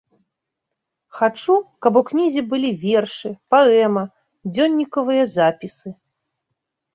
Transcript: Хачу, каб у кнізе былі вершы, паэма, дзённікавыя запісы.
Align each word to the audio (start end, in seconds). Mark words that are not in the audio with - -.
Хачу, 1.17 1.57
каб 1.85 1.99
у 2.01 2.01
кнізе 2.07 2.41
былі 2.53 2.71
вершы, 2.85 3.29
паэма, 3.55 4.03
дзённікавыя 4.55 5.23
запісы. 5.37 5.89